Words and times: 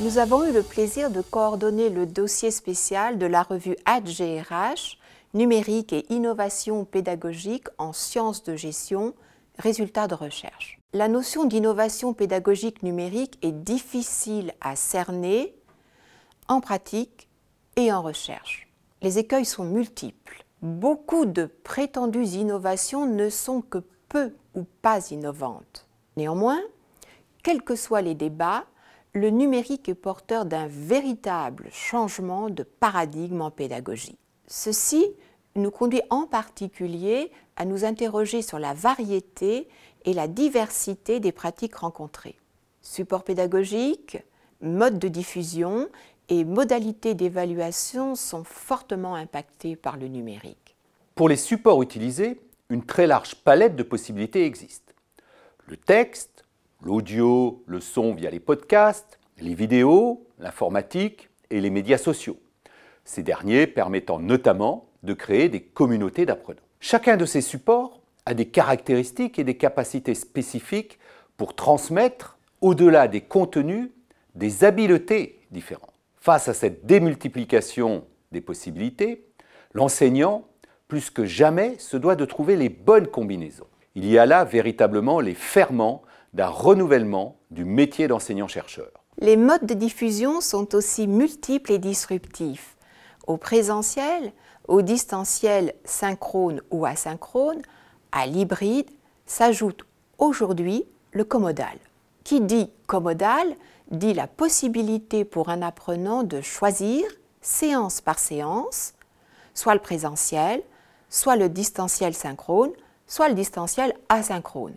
Nous 0.00 0.18
avons 0.18 0.44
eu 0.44 0.52
le 0.52 0.62
plaisir 0.62 1.10
de 1.10 1.20
coordonner 1.20 1.90
le 1.90 2.06
dossier 2.06 2.50
spécial 2.50 3.18
de 3.18 3.26
la 3.26 3.42
revue 3.42 3.76
AdGRH, 3.84 4.98
Numérique 5.34 5.92
et 5.92 6.06
innovation 6.08 6.86
pédagogique 6.86 7.68
en 7.76 7.92
sciences 7.92 8.42
de 8.44 8.56
gestion, 8.56 9.14
résultats 9.58 10.08
de 10.08 10.14
recherche. 10.14 10.78
La 10.94 11.08
notion 11.08 11.44
d'innovation 11.44 12.14
pédagogique 12.14 12.82
numérique 12.82 13.38
est 13.42 13.52
difficile 13.52 14.54
à 14.62 14.74
cerner 14.74 15.54
en 16.48 16.60
pratique 16.60 17.28
et 17.76 17.92
en 17.92 18.00
recherche. 18.00 18.67
Les 19.00 19.18
écueils 19.18 19.44
sont 19.44 19.64
multiples. 19.64 20.44
Beaucoup 20.60 21.24
de 21.24 21.46
prétendues 21.62 22.24
innovations 22.24 23.06
ne 23.06 23.30
sont 23.30 23.60
que 23.60 23.84
peu 24.08 24.34
ou 24.54 24.64
pas 24.82 25.10
innovantes. 25.10 25.86
Néanmoins, 26.16 26.60
quels 27.44 27.62
que 27.62 27.76
soient 27.76 28.02
les 28.02 28.16
débats, 28.16 28.64
le 29.12 29.30
numérique 29.30 29.88
est 29.88 29.94
porteur 29.94 30.44
d'un 30.44 30.66
véritable 30.66 31.68
changement 31.70 32.50
de 32.50 32.64
paradigme 32.64 33.40
en 33.40 33.50
pédagogie. 33.50 34.18
Ceci 34.48 35.06
nous 35.54 35.70
conduit 35.70 36.02
en 36.10 36.26
particulier 36.26 37.30
à 37.56 37.64
nous 37.64 37.84
interroger 37.84 38.42
sur 38.42 38.58
la 38.58 38.74
variété 38.74 39.68
et 40.04 40.12
la 40.12 40.26
diversité 40.26 41.20
des 41.20 41.32
pratiques 41.32 41.76
rencontrées. 41.76 42.36
Support 42.82 43.24
pédagogique, 43.24 44.18
mode 44.60 44.98
de 44.98 45.08
diffusion 45.08 45.88
et 46.28 46.44
modalités 46.44 47.14
d'évaluation 47.14 48.14
sont 48.14 48.44
fortement 48.44 49.14
impactés 49.14 49.76
par 49.76 49.96
le 49.96 50.08
numérique. 50.08 50.76
Pour 51.14 51.28
les 51.28 51.36
supports 51.36 51.82
utilisés, 51.82 52.40
une 52.70 52.84
très 52.84 53.06
large 53.06 53.34
palette 53.36 53.76
de 53.76 53.82
possibilités 53.82 54.44
existe. 54.44 54.94
Le 55.66 55.76
texte, 55.76 56.44
l'audio, 56.82 57.62
le 57.66 57.80
son 57.80 58.14
via 58.14 58.30
les 58.30 58.40
podcasts, 58.40 59.18
les 59.40 59.54
vidéos, 59.54 60.26
l'informatique 60.38 61.30
et 61.50 61.60
les 61.60 61.70
médias 61.70 61.98
sociaux. 61.98 62.38
Ces 63.04 63.22
derniers 63.22 63.66
permettant 63.66 64.18
notamment 64.18 64.86
de 65.02 65.14
créer 65.14 65.48
des 65.48 65.62
communautés 65.62 66.26
d'apprenants. 66.26 66.60
Chacun 66.80 67.16
de 67.16 67.24
ces 67.24 67.40
supports 67.40 68.00
a 68.26 68.34
des 68.34 68.46
caractéristiques 68.46 69.38
et 69.38 69.44
des 69.44 69.56
capacités 69.56 70.14
spécifiques 70.14 70.98
pour 71.36 71.54
transmettre, 71.54 72.38
au-delà 72.60 73.08
des 73.08 73.22
contenus, 73.22 73.90
des 74.34 74.64
habiletés 74.64 75.40
différentes. 75.50 75.87
Face 76.28 76.48
à 76.48 76.52
cette 76.52 76.84
démultiplication 76.84 78.04
des 78.32 78.42
possibilités, 78.42 79.24
l'enseignant, 79.72 80.44
plus 80.86 81.08
que 81.08 81.24
jamais, 81.24 81.76
se 81.78 81.96
doit 81.96 82.16
de 82.16 82.26
trouver 82.26 82.56
les 82.56 82.68
bonnes 82.68 83.06
combinaisons. 83.06 83.66
Il 83.94 84.04
y 84.04 84.18
a 84.18 84.26
là 84.26 84.44
véritablement 84.44 85.20
les 85.20 85.32
ferments 85.32 86.02
d'un 86.34 86.48
renouvellement 86.48 87.38
du 87.50 87.64
métier 87.64 88.08
d'enseignant-chercheur. 88.08 88.90
Les 89.16 89.38
modes 89.38 89.64
de 89.64 89.72
diffusion 89.72 90.42
sont 90.42 90.74
aussi 90.74 91.06
multiples 91.06 91.72
et 91.72 91.78
disruptifs. 91.78 92.76
Au 93.26 93.38
présentiel, 93.38 94.34
au 94.66 94.82
distanciel 94.82 95.72
synchrone 95.84 96.60
ou 96.70 96.84
asynchrone, 96.84 97.62
à 98.12 98.26
l'hybride, 98.26 98.90
s'ajoute 99.24 99.86
aujourd'hui 100.18 100.84
le 101.12 101.24
commodal. 101.24 101.78
Qui 102.22 102.42
dit 102.42 102.70
commodal 102.86 103.46
dit 103.90 104.14
la 104.14 104.26
possibilité 104.26 105.24
pour 105.24 105.48
un 105.48 105.62
apprenant 105.62 106.22
de 106.22 106.40
choisir, 106.40 107.04
séance 107.40 108.00
par 108.00 108.18
séance, 108.18 108.94
soit 109.54 109.74
le 109.74 109.80
présentiel, 109.80 110.62
soit 111.08 111.36
le 111.36 111.48
distanciel 111.48 112.14
synchrone, 112.14 112.72
soit 113.06 113.28
le 113.28 113.34
distanciel 113.34 113.94
asynchrone. 114.08 114.76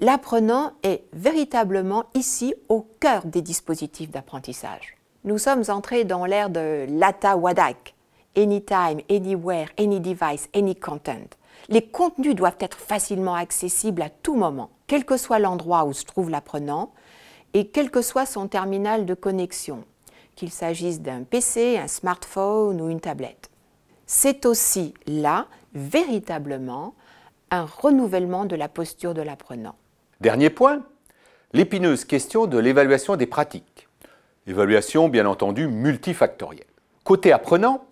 L'apprenant 0.00 0.72
est 0.82 1.04
véritablement 1.12 2.04
ici 2.14 2.54
au 2.68 2.86
cœur 3.00 3.26
des 3.26 3.42
dispositifs 3.42 4.10
d'apprentissage. 4.10 4.96
Nous 5.24 5.36
sommes 5.36 5.64
entrés 5.68 6.04
dans 6.04 6.24
l'ère 6.24 6.48
de 6.48 6.86
l'ATA 6.88 7.36
WADAC, 7.36 7.94
Anytime, 8.34 9.00
Anywhere, 9.10 9.68
Any 9.78 10.00
Device, 10.00 10.48
Any 10.54 10.74
Content. 10.74 11.36
Les 11.68 11.86
contenus 11.86 12.34
doivent 12.34 12.56
être 12.60 12.78
facilement 12.78 13.34
accessibles 13.34 14.00
à 14.00 14.08
tout 14.08 14.34
moment, 14.34 14.70
quel 14.86 15.04
que 15.04 15.18
soit 15.18 15.38
l'endroit 15.38 15.84
où 15.84 15.92
se 15.92 16.04
trouve 16.04 16.30
l'apprenant 16.30 16.92
et 17.54 17.68
quel 17.68 17.90
que 17.90 18.02
soit 18.02 18.26
son 18.26 18.48
terminal 18.48 19.06
de 19.06 19.14
connexion, 19.14 19.84
qu'il 20.36 20.50
s'agisse 20.50 21.00
d'un 21.00 21.22
PC, 21.22 21.78
un 21.78 21.88
smartphone 21.88 22.80
ou 22.80 22.88
une 22.88 23.00
tablette. 23.00 23.50
C'est 24.06 24.46
aussi 24.46 24.94
là, 25.06 25.46
véritablement, 25.74 26.94
un 27.50 27.64
renouvellement 27.64 28.44
de 28.44 28.56
la 28.56 28.68
posture 28.68 29.14
de 29.14 29.22
l'apprenant. 29.22 29.74
Dernier 30.20 30.50
point, 30.50 30.82
l'épineuse 31.52 32.04
question 32.04 32.46
de 32.46 32.58
l'évaluation 32.58 33.16
des 33.16 33.26
pratiques. 33.26 33.88
Évaluation 34.46 35.08
bien 35.08 35.26
entendu 35.26 35.66
multifactorielle. 35.66 36.66
Côté 37.04 37.32
apprenant, 37.32 37.86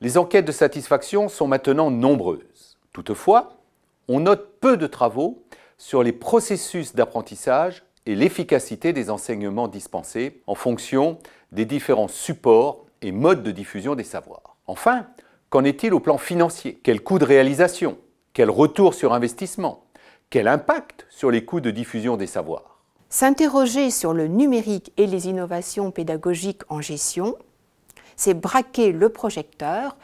les 0.00 0.18
enquêtes 0.18 0.44
de 0.44 0.52
satisfaction 0.52 1.28
sont 1.28 1.46
maintenant 1.46 1.90
nombreuses. 1.90 2.78
Toutefois, 2.92 3.58
on 4.08 4.20
note 4.20 4.58
peu 4.60 4.76
de 4.76 4.86
travaux 4.86 5.42
sur 5.78 6.02
les 6.02 6.12
processus 6.12 6.94
d'apprentissage 6.94 7.84
et 8.06 8.14
l'efficacité 8.14 8.92
des 8.92 9.10
enseignements 9.10 9.68
dispensés 9.68 10.42
en 10.46 10.54
fonction 10.54 11.18
des 11.52 11.64
différents 11.64 12.08
supports 12.08 12.86
et 13.02 13.12
modes 13.12 13.42
de 13.42 13.50
diffusion 13.50 13.94
des 13.94 14.04
savoirs. 14.04 14.56
Enfin, 14.66 15.06
qu'en 15.48 15.64
est-il 15.64 15.94
au 15.94 16.00
plan 16.00 16.18
financier? 16.18 16.80
Quel 16.82 17.02
coût 17.02 17.18
de 17.18 17.24
réalisation? 17.24 17.98
Quel 18.32 18.50
retour 18.50 18.94
sur 18.94 19.12
investissement? 19.12 19.84
Quel 20.30 20.48
impact 20.48 21.06
sur 21.10 21.30
les 21.30 21.44
coûts 21.44 21.60
de 21.60 21.70
diffusion 21.70 22.16
des 22.16 22.26
savoirs? 22.26 22.78
S'interroger 23.08 23.90
sur 23.90 24.14
le 24.14 24.28
numérique 24.28 24.92
et 24.96 25.06
les 25.06 25.28
innovations 25.28 25.90
pédagogiques 25.90 26.62
en 26.68 26.80
gestion, 26.80 27.36
c'est 28.14 28.34
braquer 28.34 28.92
le 28.92 29.08
projecteur 29.08 29.96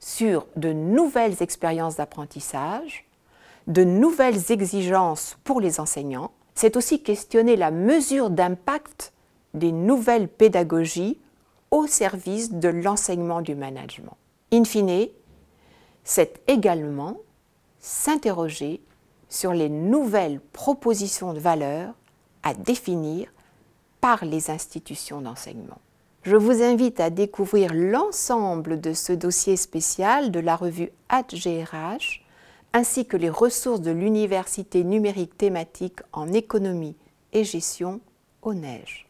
sur 0.00 0.46
de 0.56 0.72
nouvelles 0.72 1.42
expériences 1.42 1.96
d'apprentissage, 1.96 3.04
de 3.66 3.84
nouvelles 3.84 4.50
exigences 4.50 5.36
pour 5.44 5.60
les 5.60 5.80
enseignants. 5.80 6.30
C'est 6.54 6.76
aussi 6.76 7.02
questionner 7.02 7.56
la 7.56 7.70
mesure 7.70 8.30
d'impact 8.30 9.12
des 9.54 9.72
nouvelles 9.72 10.28
pédagogies 10.28 11.18
au 11.70 11.86
service 11.86 12.52
de 12.52 12.68
l'enseignement 12.68 13.40
du 13.40 13.54
management. 13.54 14.16
In 14.52 14.64
fine, 14.64 15.08
c'est 16.04 16.40
également 16.46 17.16
s'interroger 17.80 18.80
sur 19.28 19.52
les 19.52 19.68
nouvelles 19.68 20.40
propositions 20.40 21.32
de 21.32 21.40
valeur 21.40 21.94
à 22.42 22.54
définir 22.54 23.32
par 24.00 24.24
les 24.24 24.50
institutions 24.50 25.20
d'enseignement. 25.20 25.78
Je 26.22 26.36
vous 26.36 26.62
invite 26.62 27.00
à 27.00 27.10
découvrir 27.10 27.72
l'ensemble 27.74 28.80
de 28.80 28.92
ce 28.92 29.12
dossier 29.12 29.56
spécial 29.56 30.30
de 30.30 30.40
la 30.40 30.56
revue 30.56 30.90
AdGRH 31.08 32.23
ainsi 32.74 33.06
que 33.06 33.16
les 33.16 33.30
ressources 33.30 33.80
de 33.80 33.92
l'université 33.92 34.82
numérique 34.82 35.38
thématique 35.38 36.00
en 36.12 36.32
économie 36.32 36.96
et 37.32 37.44
gestion 37.44 38.00
au 38.42 38.52
Neige. 38.52 39.03